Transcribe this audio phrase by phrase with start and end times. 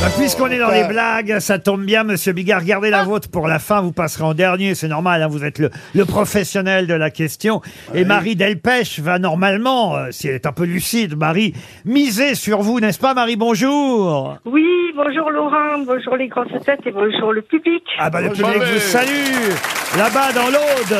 [0.00, 2.64] Bah, Puisqu'on est dans les blagues, ça tombe bien, Monsieur Bigard.
[2.64, 3.82] Gardez la vôtre pour la fin.
[3.82, 5.22] Vous passerez en dernier, c'est normal.
[5.22, 7.60] hein, vous êtes le, le professionnel de la question.
[7.94, 11.52] Et Marie Delpech va normalement, euh, si elle est un peu lucide, Marie,
[11.84, 14.38] miser sur vous, n'est-ce pas, Marie Bonjour.
[14.46, 14.66] Oui,
[14.96, 17.82] bonjour Laurent, bonjour les grosses têtes et bonjour le public.
[17.98, 19.50] Ah bah le public vous salue.
[19.98, 20.98] Là-bas dans l'Aude.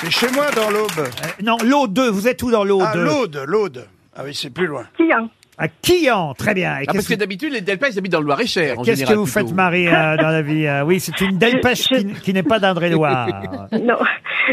[0.00, 0.90] C'est chez moi dans l'Aube.
[0.98, 2.10] Euh, non, l'Aude 2.
[2.10, 3.86] Vous êtes où dans l'Aude Ah, l'Aude, l'Aude.
[4.18, 4.84] Ah oui, c'est plus loin.
[4.96, 5.28] Tiens,
[5.58, 6.34] À Quillan.
[6.34, 6.72] Très bien.
[6.78, 8.78] Et Ah, parce qu'est-ce que que- d'habitude, les Delpech, ils habitent dans le Loir-et-Cher.
[8.78, 9.46] en Qu'est-ce que général, vous plutôt.
[9.46, 12.58] faites, Marie, euh, dans la vie Euh, Oui, c'est une Delpech qui, qui n'est pas
[12.58, 13.26] d'Indre-et-Loire.
[13.72, 13.96] non,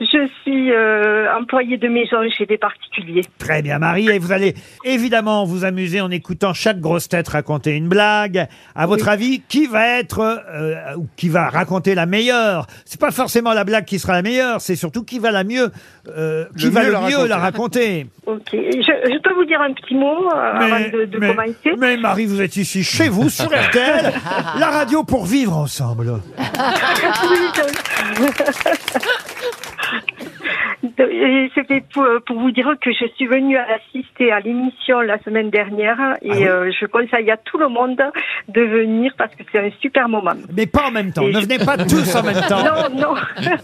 [0.00, 3.22] je suis euh, employée de maison chez des particuliers.
[3.38, 4.08] Très bien, Marie.
[4.10, 4.54] Et vous allez
[4.84, 8.46] évidemment vous amuser en écoutant chaque grosse tête raconter une blague.
[8.74, 12.66] À votre avis, qui va être euh, ou qui va raconter la meilleure?
[12.84, 15.70] C'est pas forcément la blague qui sera la meilleure, c'est surtout qui va la mieux,
[16.08, 17.28] euh, qui Le va mieux le la mieux raconter.
[17.28, 18.06] la raconter.
[18.26, 21.72] Ok, je, je peux vous dire un petit mot euh, avant de, de mais- commencer?
[21.78, 24.12] mais Marie, vous êtes ici chez vous sur RTL,
[24.58, 26.20] la radio pour vivre ensemble.
[31.54, 35.98] C'était pour, pour vous dire que je suis venue assister à l'émission la semaine dernière
[36.22, 38.00] et Ah oui euh, je conseille à tout le monde
[38.48, 40.32] de venir parce que c'est un super moment.
[40.56, 41.22] Mais pas en même temps.
[41.22, 42.64] Et Ne je- venez pas tous en même temps.
[42.64, 43.14] Non, non.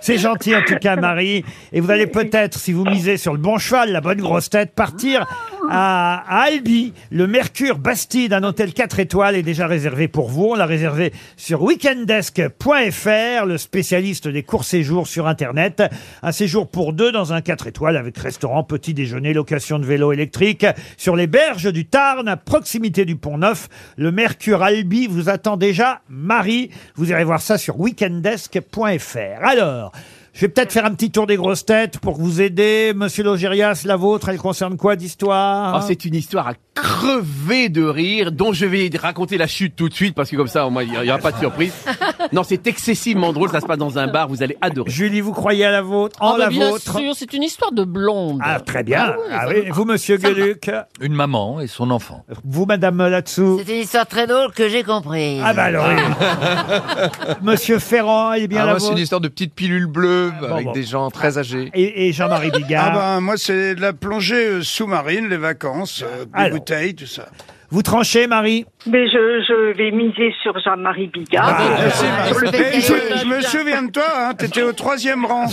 [0.00, 1.44] C'est gentil en tout cas, Marie.
[1.72, 4.74] Et vous allez peut-être, si vous misez sur le bon cheval, la bonne grosse tête,
[4.74, 5.26] partir
[5.72, 6.92] à, à Albi.
[7.10, 10.50] Le Mercure Bastide, un hôtel 4 étoiles, est déjà réservé pour vous.
[10.50, 15.82] On l'a réservé sur weekendesk.fr, le spécialiste des courts séjours sur Internet.
[16.22, 20.12] Un séjour pour deux dans un 4 étoiles avec restaurant, petit déjeuner, location de vélo
[20.12, 20.66] électrique
[20.98, 23.68] sur les berges du Tarn, à proximité du Pont Neuf.
[23.96, 26.70] Le Mercure Albi vous attend déjà, Marie.
[26.96, 29.42] Vous irez voir ça sur weekendesk.fr.
[29.42, 29.92] Alors,
[30.34, 32.92] je vais peut-être faire un petit tour des grosses têtes pour vous aider.
[32.96, 35.78] Monsieur Logérias, la vôtre, elle concerne quoi d'histoire?
[35.78, 39.90] Oh, c'est une histoire à crever de rire, dont je vais raconter la chute tout
[39.90, 41.72] de suite, parce que comme ça, au moins, il n'y aura pas de surprise.
[42.32, 44.88] Non, c'est excessivement drôle, ça se passe dans un bar, vous allez adorer.
[44.88, 46.98] Julie, vous croyez à la vôtre En Ah bah la bien vôtre?
[46.98, 48.38] sûr, c'est une histoire de blonde.
[48.42, 49.06] Ah, très bien.
[49.08, 49.66] Ah oui, Ah ça oui.
[49.66, 50.70] me- Vous, monsieur Gueluc?
[51.00, 52.24] Une maman et son enfant.
[52.44, 55.42] Vous, madame là-dessous C'est une histoire très drôle que j'ai comprise.
[55.44, 56.00] Ah bah alors, oui.
[57.42, 60.21] Monsieur Ferrand, il est bien Ah, la moi, c'est une histoire de petite pilule bleue
[60.30, 60.72] bon, avec bon.
[60.72, 61.70] des gens très âgés.
[61.74, 66.02] Et, et Jean-Marie Bigard Ah ben, moi, c'est de la plongée euh, sous-marine, les vacances,
[66.06, 66.58] euh, des Alors.
[66.58, 67.28] bouteilles, tout ça.
[67.70, 71.56] Vous tranchez, Marie Mais je, je vais miser sur Jean-Marie Bigard.
[71.58, 72.28] Ah, Euh, Merci, Ah,
[72.76, 72.80] Et
[73.18, 75.46] je me souviens de toi, hein, t'étais au troisième rang,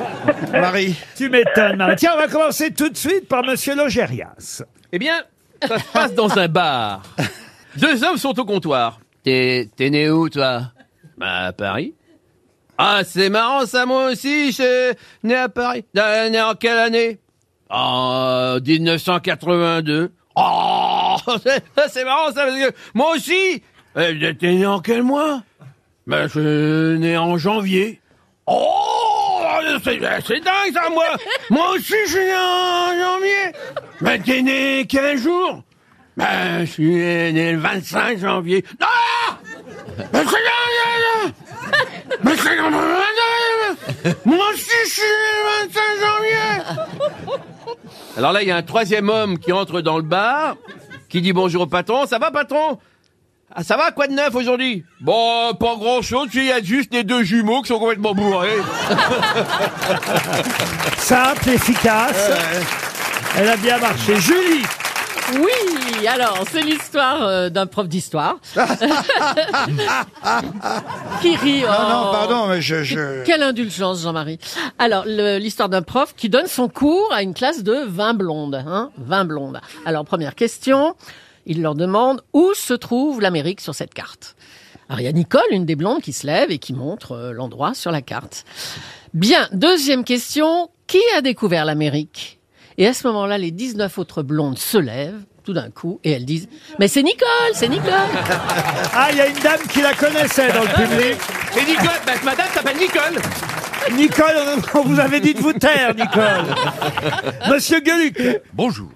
[0.52, 0.96] Marie.
[1.16, 1.96] Tu m'étonnes, Marie.
[1.96, 4.62] Tiens, on va commencer tout de suite par monsieur Logérias.
[4.92, 5.14] Eh bien,
[5.62, 7.02] ça se passe dans un bar.
[7.76, 8.98] Deux hommes sont au comptoir.
[9.22, 10.62] T'es, t'es né où, toi?
[11.18, 11.94] Bah, à Paris.
[12.82, 15.84] Ah, c'est marrant, ça, moi aussi, je né à Paris.
[15.98, 17.18] Euh, Né en quelle année?
[17.68, 20.10] En 1982.
[20.34, 21.16] Oh,
[21.92, 23.62] c'est marrant, ça, parce que moi aussi
[23.98, 25.42] Euh, T'es né en quel mois?
[26.06, 28.00] Ben, je suis né en janvier.
[28.46, 29.50] Oh,
[29.84, 31.04] c'est c'est dingue, ça, moi
[31.50, 33.52] Moi aussi, je suis né en janvier
[34.00, 35.62] Ben, t'es né quel jour
[36.16, 38.64] Ben, je suis né le 25 janvier.
[38.80, 39.36] Ah
[40.12, 41.34] Ben, c'est dingue,
[42.24, 42.72] Ben, c'est dingue
[44.24, 47.76] Moi aussi, je suis né le 25 janvier
[48.16, 50.56] Alors là, il y a un troisième homme qui entre dans le bar,
[51.08, 52.06] qui dit bonjour au patron.
[52.06, 52.78] Ça va, patron?
[53.52, 54.84] Ah, ça va, quoi de neuf aujourd'hui?
[55.00, 58.60] Bon, pas grand-chose, il y a juste les deux jumeaux qui sont complètement bourrés.
[60.98, 62.30] Simple, efficace.
[63.36, 64.14] Elle a bien marché.
[64.20, 64.64] Julie
[65.34, 68.36] Oui, alors c'est l'histoire euh, d'un prof d'histoire
[71.22, 71.62] qui rit.
[71.62, 72.82] Non, non, pardon, mais je...
[72.82, 73.22] je...
[73.24, 74.38] Quelle indulgence, Jean-Marie.
[74.78, 78.54] Alors, le- l'histoire d'un prof qui donne son cours à une classe de 20 blondes.
[78.66, 79.60] Hein 20 blondes.
[79.84, 80.94] Alors, première question,
[81.46, 84.36] il leur demande où se trouve l'Amérique sur cette carte?
[84.88, 87.32] Alors, il y a Nicole, une des blondes, qui se lève et qui montre euh,
[87.32, 88.44] l'endroit sur la carte.
[89.14, 92.39] Bien, deuxième question, qui a découvert l'Amérique?
[92.80, 96.24] Et à ce moment-là, les 19 autres blondes se lèvent tout d'un coup et elles
[96.24, 96.48] disent
[96.78, 97.92] «Mais c'est Nicole, c'est Nicole!»
[98.94, 101.18] Ah, il y a une dame qui la connaissait dans le public.
[101.58, 103.20] Et Nicole, bah, madame s'appelle Nicole.
[103.92, 104.34] Nicole,
[104.72, 106.54] on vous avait dit de vous taire, Nicole.
[107.50, 108.40] Monsieur Gueluc.
[108.54, 108.88] Bonjour.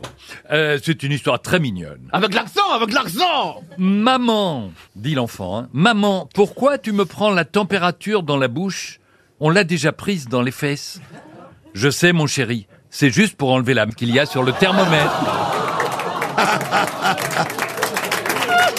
[0.50, 2.08] Euh, c'est une histoire très mignonne.
[2.10, 3.62] Avec l'accent, avec l'accent.
[3.76, 8.98] Maman, dit l'enfant, hein, maman, pourquoi tu me prends la température dans la bouche?
[9.40, 11.02] On l'a déjà prise dans les fesses.
[11.74, 15.20] Je sais, mon chéri, c'est juste pour enlever l'âme qu'il y a sur le thermomètre.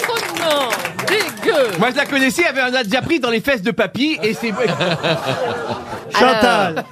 [0.08, 0.68] Oh non
[1.06, 3.70] Dégueu Moi, je la connaissais, elle avait- on a déjà pris dans les fesses de
[3.72, 4.52] papy et c'est...
[6.18, 6.82] Chantal.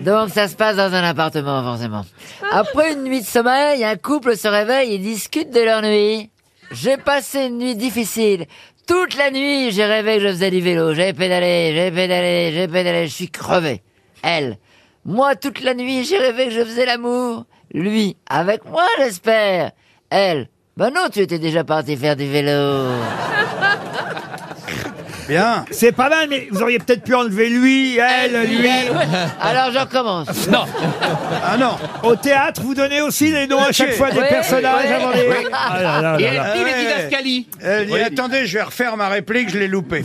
[0.00, 2.06] Donc ça se passe dans un appartement forcément.
[2.50, 6.30] Après une nuit de sommeil, un couple se réveille et discute de leur nuit.
[6.70, 8.46] J'ai passé une nuit difficile.
[8.86, 10.94] Toute la nuit, j'ai rêvé que je faisais du vélo.
[10.94, 13.06] J'ai pédalé, j'ai pédalé, j'ai pédalé.
[13.06, 13.82] Je suis crevé.
[14.22, 14.56] Elle.
[15.04, 17.44] Moi, toute la nuit, j'ai rêvé que je faisais l'amour.
[17.72, 19.70] Lui, avec moi, j'espère.
[20.10, 20.48] Elle.
[20.76, 22.88] Ben non, tu étais déjà parti faire du vélo.
[25.28, 25.64] Bien.
[25.70, 28.66] C'est pas mal, mais vous auriez peut-être pu enlever lui, elle, lui.
[28.66, 29.04] Elle, ouais.
[29.40, 30.48] Alors, je recommence.
[30.48, 30.64] Non,
[31.44, 31.76] Ah non.
[32.02, 34.92] Au théâtre, vous donnez aussi les noms à chaque fois des Ouais, personnages ouais.
[34.92, 35.28] avant les...
[35.52, 36.52] Ah là là Et là là.
[36.54, 36.80] elle dit les Ouais.
[36.96, 37.48] didascalies.
[37.62, 40.02] Elle dit, attendez, je vais refaire ma réplique, je l'ai loupée.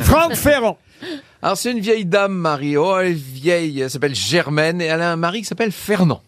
[0.00, 0.78] Franck Ferrand.
[1.42, 2.76] Alors c'est une vieille dame, Marie.
[2.76, 6.22] Oh, elle est vieille, elle s'appelle Germaine et elle a un mari qui s'appelle Fernand.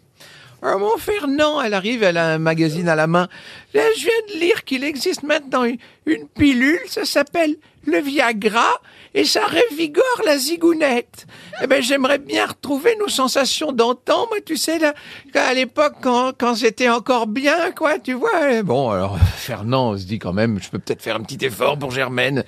[0.61, 3.29] Alors mon Fernand, elle arrive, elle a un magazine à la main.
[3.73, 7.57] Je viens de lire qu'il existe maintenant une, pilule, ça s'appelle
[7.87, 8.69] le Viagra
[9.15, 11.27] et ça révigore la zigounette.
[11.63, 14.95] Eh ben j'aimerais bien retrouver nos sensations d'antan, moi tu sais là,
[15.35, 18.63] à l'époque quand quand c'était encore bien quoi, tu vois.
[18.65, 21.93] Bon alors Fernand se dit quand même, je peux peut-être faire un petit effort pour
[21.93, 22.45] Germaine.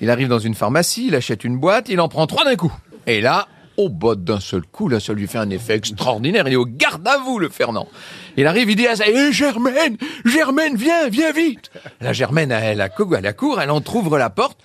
[0.00, 2.72] Il arrive dans une pharmacie, il achète une boîte, il en prend trois d'un coup.
[3.06, 6.46] Et là, au botte d'un seul coup, là, ça lui fait un effet extraordinaire.
[6.46, 7.88] Il est au garde à vous, le Fernand.
[8.36, 11.70] Il arrive, il dit à sa, Eh, Germaine, Germaine, viens, viens vite.
[12.00, 14.60] La Germaine, elle, accourt, elle accourt, elle entrouvre la porte.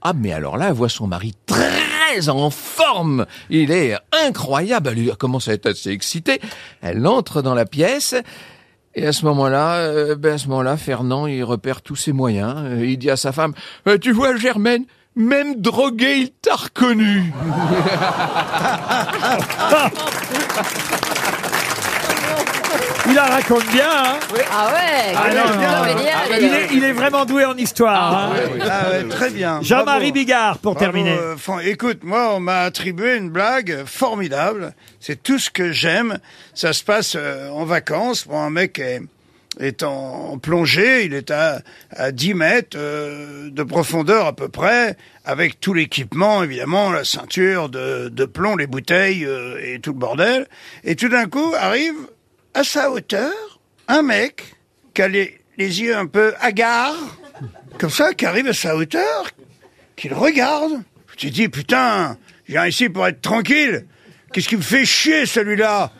[0.00, 3.26] Ah, mais alors là, elle voit son mari très en forme.
[3.50, 3.96] Il est
[4.26, 4.94] incroyable.
[4.96, 6.40] Elle commence à être assez excitée?
[6.80, 8.14] Elle entre dans la pièce.
[8.94, 12.54] Et à ce moment-là, euh, ben à ce moment-là, Fernand, il repère tous ses moyens.
[12.58, 13.54] Euh, il dit à sa femme,
[13.88, 14.84] Euh, tu vois, Germaine,
[15.16, 17.32] même drogué, il t'a reconnu.
[23.12, 24.18] Il la raconte bien, hein
[24.50, 28.16] Ah ouais, Ah non, non, il, est, il est vraiment doué en histoire.
[28.30, 28.32] hein.
[28.62, 29.60] Ah ouais, très bien.
[29.60, 30.12] Jean-Marie Bravo.
[30.14, 31.18] Bigard, pour Bravo, terminer.
[31.18, 34.72] euh, Fran- écoute, moi, on m'a attribué une blague formidable.
[34.98, 36.20] C'est tout ce que j'aime.
[36.54, 38.26] Ça se passe euh, en vacances.
[38.26, 39.02] Bon, un mec est,
[39.60, 41.04] est en, en plongée.
[41.04, 41.60] Il est à,
[41.94, 47.68] à 10 mètres euh, de profondeur à peu près, avec tout l'équipement, évidemment, la ceinture
[47.68, 50.46] de, de plomb, les bouteilles euh, et tout le bordel.
[50.84, 51.92] Et tout d'un coup, arrive
[52.54, 53.32] à sa hauteur
[53.88, 54.54] un mec
[54.94, 57.16] qui a les, yeux un peu hagards,
[57.78, 59.30] comme ça, qui arrive à sa hauteur,
[59.96, 60.82] qui le regarde.
[61.16, 62.16] Tu te dis, putain,
[62.46, 63.86] je viens ici pour être tranquille.
[64.32, 65.92] Qu'est-ce qui me fait chier, celui-là?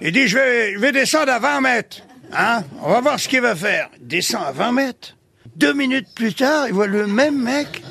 [0.00, 1.98] Il dit, je vais, je vais descendre à 20 mètres.
[2.32, 2.62] Hein?
[2.82, 3.88] On va voir ce qu'il va faire.
[4.00, 5.16] Il descend à 20 mètres.
[5.56, 7.82] Deux minutes plus tard, il voit le même mec.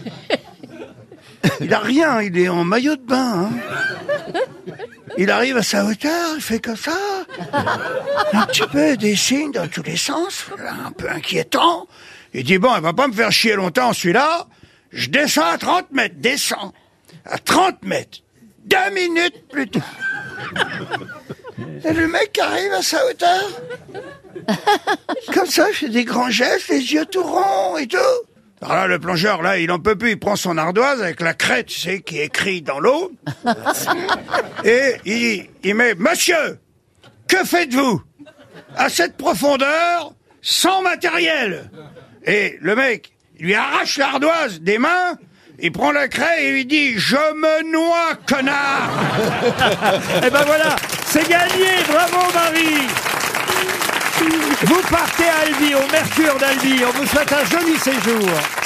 [1.62, 3.50] Il a rien, il est en maillot de bain.
[3.52, 3.99] hein.
[5.22, 6.96] Il arrive à sa hauteur, il fait comme ça.
[8.34, 11.88] Un petit peu des signes dans tous les sens, un peu inquiétant.
[12.34, 14.48] Il dit, bon, il va pas me faire chier longtemps, celui-là.
[14.94, 16.74] Je descends à 30 mètres, descends.
[17.26, 18.20] À 30 mètres.
[18.64, 19.84] Deux minutes plus tard.
[21.84, 23.50] Et le mec arrive à sa hauteur.
[25.34, 27.98] Comme ça, il fait des grands gestes, les yeux tout ronds et tout.
[28.62, 30.12] Alors là, le plongeur, là, il en peut plus.
[30.12, 33.12] Il prend son ardoise avec la crête, tu sais, qui est écrit dans l'eau.
[34.66, 36.60] Et il, il met, monsieur,
[37.28, 38.02] que faites-vous
[38.76, 41.72] à cette profondeur sans matériel?
[42.26, 45.18] Et le mec, il lui arrache l'ardoise des mains,
[45.62, 48.90] il prend la craie et lui dit, je me noie, connard
[50.26, 52.88] Eh ben voilà, c'est gagné, bravo Marie
[54.22, 58.59] Vous partez à Albi, au Mercure d'Albi, on vous souhaite un joli séjour.